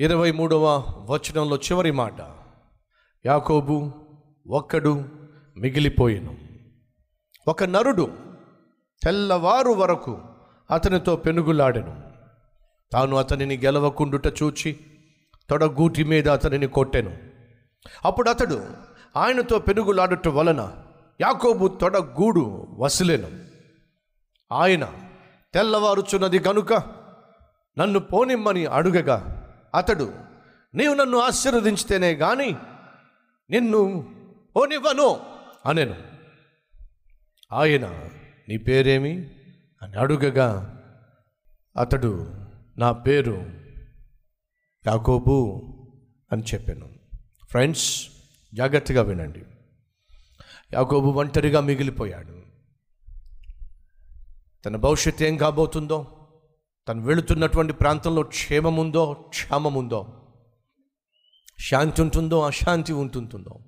ఇరవై 0.00 0.32
మూడవ 0.32 0.66
వచనంలో 1.10 1.56
చివరి 1.56 1.90
మాట. 1.90 2.20
యాకోబు 3.26 3.92
ఒక్కడు 4.48 5.04
మిగిలిపోయాను. 5.56 6.36
ఒక 7.48 7.64
నరుడు 7.64 8.12
తెల్లవారు 9.04 9.70
వరకు 9.70 10.18
అతనితో 10.70 11.16
పెనుగులాడెను. 11.16 12.02
తాను 12.92 13.16
అతనిని 13.16 13.56
గెలవకుండుట 13.56 14.26
చూచి 14.26 14.80
తొడగూటి 15.50 16.04
మీద 16.04 16.28
అతనిని 16.28 16.66
కొట్టెను. 16.66 17.16
అప్పుడు 18.04 18.30
అతడు 18.30 18.66
ఆయనతో 19.16 19.58
పెనుగులాడుట 19.58 20.28
వలన 20.28 20.84
యాకోబు 21.20 21.68
తొడగూడు 21.68 22.66
వసిలేను. 22.78 23.30
ఆయన 24.52 24.92
తెల్లవారుచున్నది 25.54 26.38
కనుక 26.38 26.72
నన్ను 27.78 27.98
పోనిమ్మని 27.98 28.66
అడుగగా 28.66 29.37
అతడు 29.74 30.14
నీవు 30.74 30.94
నన్ను 30.94 31.18
ఆశీర్వదించితేనే 31.18 32.14
కానీ 32.14 32.56
నిన్ను 33.50 33.82
ఓనివ్వను 34.56 35.20
అనెను. 35.66 35.96
ఆయన 37.52 37.88
నీ 38.48 38.56
పేరేమి? 38.56 39.30
అని 39.82 39.98
అడుగగా 39.98 40.74
అతడు 41.76 42.34
నా 42.78 42.92
పేరు 42.92 43.50
యాకోబు 44.86 45.62
అని 46.32 46.42
చెప్పాను. 46.42 46.88
ఫ్రెండ్స్ 47.50 48.08
జాగ్రత్తగా 48.54 49.02
వినండి. 49.02 49.42
యాకోబు 50.72 51.08
ఒంటరిగా 51.08 51.60
మిగిలిపోయాడు. 51.60 52.42
తన 54.64 54.76
భవిష్యత్తు 54.76 55.24
ఏం 55.24 55.36
కాబోతుందో 55.36 56.17
తను 56.88 57.02
వెళుతున్నటువంటి 57.02 57.72
ప్రాంతంలో 57.72 58.22
క్షేమముందో 58.22 59.12
క్షేమముందో? 59.12 60.28
శాంతి 61.58 62.02
ఉంటుందో 62.02 62.42
అశాంతి 62.42 62.92
ఉంటుందో 62.92 63.60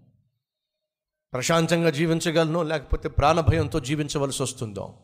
ప్రశాంతంగా 1.32 1.90
జీవించగలనో 1.90 2.62
లేకపోతే 2.62 3.08
ప్రాణభయంతో 3.08 3.80
జీవించవలసి 3.80 4.42
వస్తుందో? 4.42 4.98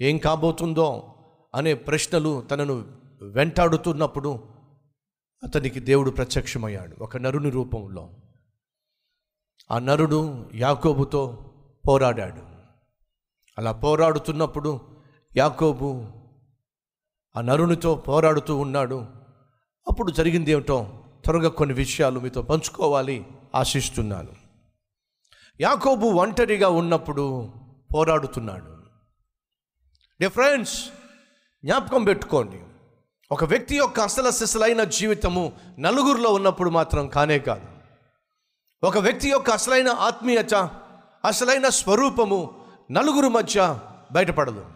ఏం 0.00 0.18
కాబోతుందో? 0.18 1.14
అనే 1.54 1.74
ప్రశ్నలు 1.74 2.40
తనను 2.40 2.98
వెంటాడుతున్నప్పుడు 3.22 4.48
అతనికి 5.42 5.80
దేవుడు 5.80 6.10
ప్రత్యక్షమయ్యాడు 6.10 6.96
ఒక 7.00 7.16
నరుని 7.16 7.50
రూపంలో. 7.50 8.10
ఆ 9.70 9.78
నరుడు 9.78 10.50
యాకోబుతో 10.54 11.50
పోరాడాడు. 11.88 12.42
అలా 13.58 13.72
పోరాడుతున్నప్పుడు 13.72 14.80
యాకోబు 15.36 16.19
ఆ 17.36 17.40
నరునితో 17.40 17.94
పోరాడుతూ 17.94 18.56
ఉన్నాడు. 18.56 19.06
అప్పుడు 19.88 20.10
జరిగింది 20.10 20.50
ఏమిటో 20.50 21.02
త్వరగా 21.24 21.48
కొన్ని 21.48 21.74
విషయాలు 21.74 22.20
మీతో 22.20 22.42
పంచుకోవాలి 22.42 23.26
ఆశిస్తున్నాను. 23.54 24.28
యాకోబు 25.60 26.06
ఒంటరిగా 26.06 26.68
ఉన్నప్పుడు 26.68 27.52
పోరాడుతున్నాడు. 27.94 28.76
డే 30.20 30.28
ఫ్రెండ్స్ 30.28 30.84
జ్ఞాపకం 31.64 32.04
పెట్టుకోండి. 32.04 32.60
ఒక 33.32 33.44
వ్యక్తి 33.44 33.76
యొక్క 33.76 34.00
అసలు 34.00 34.30
సిసలైన 34.30 34.84
జీవితము 34.84 35.52
నలుగురిలో 35.78 36.32
ఉన్నప్పుడు 36.32 36.70
మాత్రం 36.70 37.08
కానే 37.08 37.38
కాదు. 37.38 37.66
ఒక 38.86 38.98
వ్యక్తి 38.98 39.30
యొక్క 39.30 39.50
అసలైన 39.50 39.88
ఆత్మీయత 39.88 40.54
అసలైన 41.24 41.68
స్వరూపము 41.68 42.66
నలుగురు 42.90 43.28
మధ్య 43.28 43.78
బయటపడదు. 44.12 44.66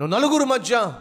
నువ్వు 0.00 0.16
నలుగురు 0.16 0.44
మధ్య 0.44 0.92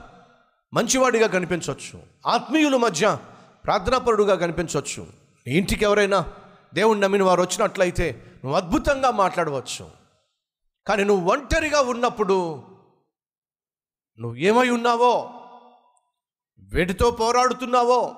మంచివాడిగా 0.73 1.27
కనిపించవచ్చు 1.27 1.99
ఆత్మీయుల 2.27 2.75
మధ్య 2.75 3.17
ప్రార్థనాపరుడుగా 3.65 4.35
కనిపించవచ్చు 4.35 5.07
నీ 5.47 5.53
ఇంటికి 5.53 5.85
ఎవరైనా 5.85 6.33
దేవుణ్ణి 6.73 7.03
నమ్మిన 7.03 7.23
వారు 7.23 7.41
వచ్చినట్లయితే 7.41 8.23
నువ్వు 8.35 8.55
అద్భుతంగా 8.57 9.11
మాట్లాడవచ్చు. 9.11 9.89
కానీ 10.87 11.03
నువ్వు 11.03 11.31
ఒంటరిగా 11.31 11.81
ఉన్నప్పుడు 11.81 12.63
నువ్వు 14.19 14.35
ఏమై 14.35 14.69
ఉన్నావో 14.69 15.33
వేటితో 16.59 17.11
పోరాడుతున్నావో 17.11 18.15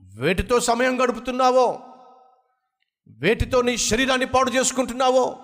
వేటితో 0.00 0.60
సమయం 0.60 1.02
గడుపుతున్నావో 1.02 1.80
వేటితో 3.08 3.62
నీ 3.62 3.76
శరీరాన్ని 3.76 4.26
పాడు 4.26 4.50
చేసుకుంటున్నావో 4.50 5.38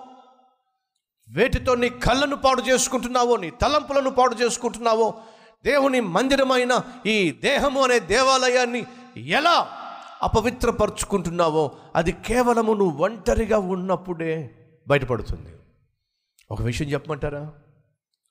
వేటితో 1.31 1.75
నీ 1.75 1.89
కళ్ళను 1.89 2.35
పాడు 2.35 2.61
చేసుకుంటున్నావో 2.61 3.37
నీ 3.37 3.49
తలంపులను 3.49 4.09
పాడు 4.09 4.35
చేసుకుంటున్నావో 4.35 5.13
దేవుని 5.65 5.99
మందిరమైన 5.99 6.79
ఈ 7.05 7.31
దేహము 7.31 7.83
అనే 7.83 7.99
దేవాలయాన్ని 7.99 8.85
ఎలా 9.17 9.67
అపవిత్రపరుచుకుంటున్నావో 10.23 11.71
అది 11.95 12.11
కేవలము 12.11 12.73
నువ్వు 12.73 13.05
ఒంటరిగా 13.05 13.57
ఉన్నప్పుడే 13.57 14.49
బయటపడుతుంది. 14.87 15.49
ఒక 16.51 16.61
విషయం 16.61 16.87
చెప్పమంటారా? 16.87 17.53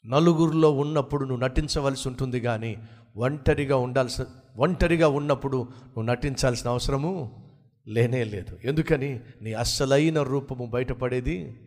నలుగురిలో 0.06 0.70
ఉన్నప్పుడు 0.70 1.24
నువ్వు 1.24 1.44
నటించవలసి 1.44 2.08
ఉంటుంది 2.08 2.40
కానీ 2.40 2.76
ఒంటరిగా 3.16 3.76
ఉండాల్సి 3.76 4.22
ఒంటరిగా 4.56 5.08
ఉన్నప్పుడు 5.08 5.56
నువ్వు 5.56 6.02
నటించాల్సిన 6.02 6.70
అవసరము 6.70 7.42
లేనే 7.88 8.24
లేదు. 8.24 8.58
ఎందుకని? 8.64 9.20
నీ 9.40 9.52
అస్సలైన 9.52 10.22
రూపము 10.22 10.66
బయటపడేది 10.66 11.60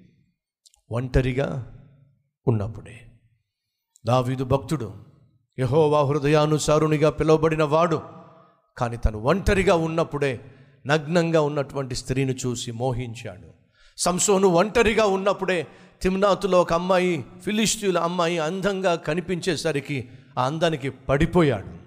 ఒంటరిగా 0.94 1.78
ఉన్నప్పుడే. 2.48 3.02
దావీదు 4.06 4.44
భక్తుడు 4.44 4.94
యహోవా 5.60 6.04
హృదయానుసారునిగా 6.04 7.10
పిలువబడిన 7.10 7.64
వాడు 7.64 8.02
కానీ 8.78 8.98
తను 8.98 9.20
ఒంటరిగా 9.20 9.76
ఉన్నప్పుడే 9.76 10.40
నగ్నంగా 10.86 11.42
ఉన్నటువంటి 11.42 11.96
స్త్రీని 11.96 12.34
చూసి 12.34 12.72
మోహించాడు. 12.72 13.50
సంసోను 13.98 14.48
ఒంటరిగా 14.48 15.06
ఉన్నప్పుడే 15.06 15.68
తిమ్నాతులో 16.02 16.62
ఒక 16.62 16.74
అమ్మాయి 16.74 17.26
ఫిలిస్తీన్ల 17.46 17.98
అమ్మాయి 17.98 18.40
అందంగా 18.40 18.96
కనిపించేసరికి 18.96 20.10
ఆ 20.40 20.46
అందానికి 20.46 20.90
పడిపోయాడు. 20.90 21.78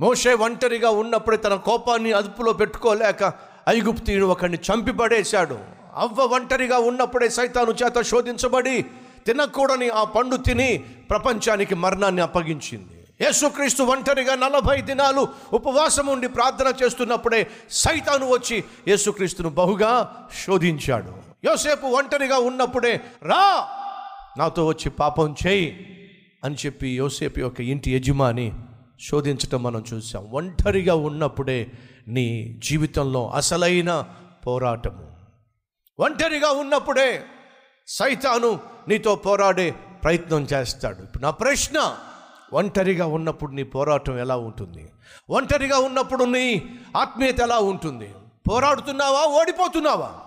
మోషే 0.00 0.34
ఒంటరిగా 0.34 0.90
ఉన్నప్పుడే 0.90 1.36
తన 1.36 1.54
కోపాన్ని 1.54 2.12
అదుపులో 2.12 2.52
పెట్టుకోలేక 2.52 3.32
ఐగుప్తీయుడు 3.68 4.26
ఒకరిని 4.26 4.58
చంపి 4.58 4.92
పడేశాడు 4.92 5.79
అవ్వ 5.96 6.22
ఒంటరిగా 6.36 6.78
ఉన్నప్పుడే 6.78 7.28
సైతాను 7.28 7.70
చేత 7.70 8.02
శోధించబడి 8.02 8.84
తినకూడని 9.26 9.88
ఆ 9.90 10.04
పండు 10.04 10.36
తిని 10.36 10.84
ప్రపంచానికి 11.10 11.74
మరణాన్ని 11.74 12.22
అప్పగించింది. 12.22 12.96
యేసుక్రీస్తు 13.20 13.82
ఒంటరిగా 13.82 14.34
నలభై 14.34 14.80
దినాలు 14.80 15.28
ఉపవాసం 15.52 16.06
ఉండి 16.06 16.28
ప్రార్థన 16.28 16.68
చేస్తున్నప్పుడే 16.82 17.50
సైతాను 17.70 18.26
వచ్చి 18.30 18.64
యేసుక్రీస్తును 18.88 19.50
బహుగా 19.50 19.92
శోధించాడు. 20.44 21.12
యోసేపు 21.44 21.86
ఒంటరిగా 21.86 22.38
ఉన్నప్పుడే 22.38 23.00
రా 23.22 23.44
నాతో 24.38 24.66
వచ్చి 24.66 24.90
పాపం 24.90 25.36
చేయి 25.46 25.66
అని 26.44 26.56
చెప్పి 26.66 26.88
యోసేపు 26.96 27.40
యొక్క 27.40 27.60
ఇంటి 27.60 27.92
యజమాని 27.94 28.52
శోధించటం 29.00 29.62
మనం 29.62 29.84
చూసాం 29.92 30.24
ఒంటరిగా 30.32 30.94
ఉన్నప్పుడే 30.94 31.66
నీ 32.08 32.58
జీవితంలో 32.58 33.28
అసలైన 33.28 34.04
పోరాటము. 34.46 35.19
ఒంటరిగా 36.00 36.50
ఉన్నప్పుడే 36.50 37.26
సైతాను 37.88 38.60
నీతో 38.88 39.14
పోరాడే 39.14 39.70
ప్రయత్నం 39.70 40.42
చేస్తాడు. 40.42 41.02
ఇప్పుడు 41.02 41.22
నా 41.22 41.30
ప్రశ్న 41.30 41.98
ఒంటరిగా 42.52 43.06
ఉన్నప్పుడు 43.06 43.52
నీ 43.52 43.62
పోరాటం 43.62 44.18
ఎలా 44.18 44.36
ఉంటుంది? 44.36 44.92
ఒంటరిగా 45.30 45.78
ఉన్నప్పుడు 45.78 46.24
నీ 46.24 46.78
ఆత్మీయత 46.96 47.40
ఎలా 47.40 47.58
ఉంటుంది? 47.58 48.14
పోరాడుతున్నావా 48.50 49.26
ఓడిపోతున్నావా? 49.26 50.20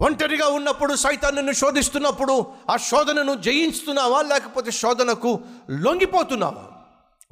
ఒంటరిగా 0.00 0.46
ఉన్నప్పుడు 0.46 0.94
సైతాన్ని 0.94 1.54
శోధిస్తున్నప్పుడు 1.54 2.46
ఆ 2.70 2.76
శోధనను 2.76 3.34
జయించుతున్నావా 3.34 4.22
లేకపోతే 4.22 4.70
శోధనకు 4.70 5.40
లొంగిపోతున్నావా? 5.70 6.64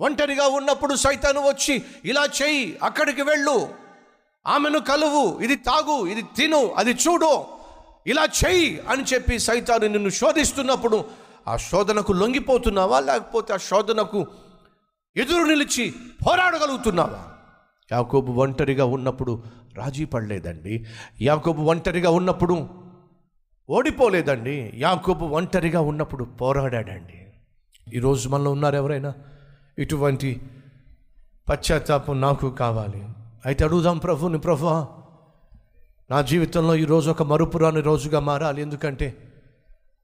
ఒంటరిగా 0.00 0.46
ఉన్నప్పుడు 0.46 0.94
సైతాను 0.94 1.40
వచ్చి 1.40 1.82
ఇలా 2.04 2.24
చేయి 2.42 2.78
అక్కడికి 2.82 3.22
వెళ్ళు 3.22 3.83
ఆమెను 4.46 4.78
కలువు 4.78 5.38
ఇది 5.38 5.56
తాగు 5.56 6.06
ఇది 6.06 6.22
తిను 6.22 6.72
అది 6.72 6.90
చూడు. 6.90 7.44
ఇలా 8.06 8.24
చెయ్యి 8.24 8.80
అని 8.80 9.02
చెప్పి 9.02 9.38
సైతాను 9.38 9.86
నిన్ను 9.86 10.08
శోధిస్తున్నప్పుడు 10.08 11.04
ఆ 11.48 11.56
శోధనకు 11.56 12.12
లొంగిపోతున్నావా? 12.12 13.00
లేకపోతే 13.00 13.52
ఆ 13.52 13.56
శోధనకు 13.56 14.26
ఎదురు 15.16 15.42
నిలిచి 15.42 15.94
పోరాడగలుగుతున్నావా? 16.26 17.24
యాకోబు 17.92 18.32
ఒంటరిగా 18.32 18.84
ఉన్నప్పుడు 18.84 19.42
రాజీ 19.74 20.04
పడలేదండి. 20.04 20.84
యాకోబు 21.22 21.62
ఒంటరిగా 21.62 22.10
ఉన్నప్పుడు 22.10 22.68
ఓడిపోలేదండి. 23.70 24.72
యాకోబు 24.74 25.24
ఒంటరిగా 25.24 25.80
ఉన్నప్పుడు 25.80 26.24
పోరాడాడండి. 26.24 27.26
ఈరోజు 27.94 28.28
మనలో 28.28 28.50
ఉన్నారు 28.50 28.76
ఎవరైనా 28.76 29.14
ఇటువంటి 29.78 30.40
పశ్చాత్తాపం 31.48 32.20
నాకు 32.20 32.50
కావాలి. 32.50 33.04
అయితే 33.46 33.64
అడుగుదాం 33.64 33.98
ప్రభుని 33.98 34.38
ప్రభు 34.38 34.86
నా 36.10 36.22
జీవితంలో 36.22 36.74
ఈరోజు 36.74 37.10
ఒక 37.10 37.22
మరుపురాని 37.22 37.80
రోజుగా 37.80 38.20
మారాలి. 38.20 38.62
ఎందుకంటే 38.62 39.32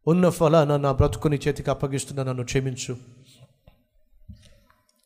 ఉన్న 0.07 0.29
ఫలాన 0.29 0.77
నా 0.77 0.93
బ్రతుకుని 0.93 1.41
చేతికి 1.49 1.71
అప్పగిస్తున్న 1.71 2.23
నన్ను 2.23 2.45
క్షమించు. 2.45 2.97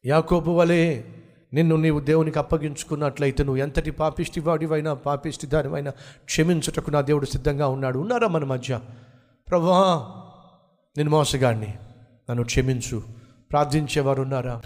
యాకోబు 0.07 0.51
వలె 0.51 1.03
నిన్ను 1.53 1.77
నీవు 1.77 2.01
దేవునికి 2.01 2.39
అప్పగించుకున్నట్లయితే 2.39 3.45
నువ్వు 3.45 3.63
ఎంతటి 3.63 3.91
పాపిష్టి 3.91 4.41
వాడివైనా 4.41 4.95
పాపిష్టి 4.95 5.47
దానివైనా 5.47 5.91
క్షమించుటకు 6.25 6.91
నా 6.91 7.01
దేవుడు 7.01 7.27
సిద్ధంగా 7.27 7.67
ఉన్నాడు. 7.67 7.99
ఉన్నారా 7.99 8.29
మన 8.29 8.45
మధ్య? 8.45 8.81
ప్రభా 9.49 10.07
నేను 10.97 11.11
మోసగాడిని 11.11 11.75
నన్ను 12.31 12.45
క్షమించు. 12.45 13.03
ప్రార్థించేవారు 13.51 14.23
ఉన్నారా? 14.23 14.61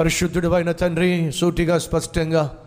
పరిశుద్ధుడు 0.00 0.48
అయిన 0.48 0.72
తండ్రి 0.72 1.32
సూటిగా 1.32 1.78
స్పష్టంగా 1.78 2.58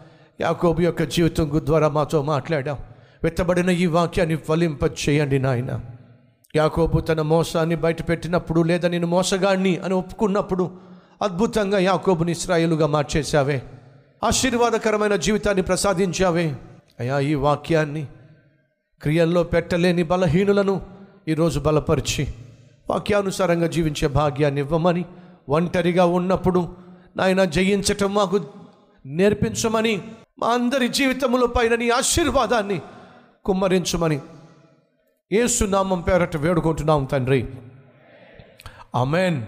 యాకోబు 0.42 0.82
యొక్క 0.82 1.04
జీవితం 1.04 1.62
ద్వారా 1.66 1.88
మాతో 1.88 2.22
మాట్లాడాం. 2.22 2.78
వెత్తబడిన 3.24 3.70
ఈ 3.70 3.86
వాక్యాన్ని 3.86 4.36
ఫలింప 4.36 4.80
చేయండి 4.84 5.40
నాయన. 5.40 5.80
యాకోబు 6.56 7.00
తన 7.00 7.22
మోసాన్ని 7.22 7.76
బయటపెట్టినప్పుడు 7.76 8.62
లేదా 8.62 8.90
నేను 8.90 9.08
మోసగాడిని 9.08 9.78
అని 9.78 9.94
ఒప్పుకున్నప్పుడు 9.94 10.72
అద్భుతంగా 11.22 11.80
యాకోబుని 11.80 12.32
ఇస్రాయేలుగా 12.32 12.88
మార్చేశావే. 12.88 13.62
ఆశీర్వాదకరమైన 14.24 15.16
జీవితాన్ని 15.16 15.64
ప్రసాదించావే. 15.64 16.56
అయా 17.00 17.20
ఈ 17.20 17.34
వాక్యాన్ని 17.34 18.08
క్రియల్లో 19.02 19.44
పెట్టలేని 19.44 20.04
బలహీనులను 20.04 20.82
ఈరోజు 21.28 21.60
బలపరిచి 21.60 22.28
వాక్యానుసారంగా 22.90 23.68
జీవించే 23.68 24.08
భాగ్యాన్ని 24.08 24.62
ఇవ్వమని 24.62 25.06
ఒంటరిగా 25.50 26.06
ఉన్నప్పుడు 26.06 26.83
నాయన 27.18 27.44
జయించటం 27.44 28.14
మాకు 28.14 28.46
నేర్పించమని 29.06 30.02
మా 30.40 30.48
అందరి 30.48 30.88
జీవితముల 30.88 31.46
పైన 31.46 31.76
నీ 31.76 31.90
ఆశీర్వాదాన్ని 31.90 32.82
కుమ్మరించమని 33.46 34.20
ఏసునామం 35.32 36.02
పేరట 36.02 36.38
వేడుకుంటున్నాం 36.38 37.06
తండ్రి. 37.06 37.50
ఆమెన్. 38.96 39.46